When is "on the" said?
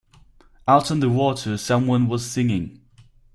0.89-1.09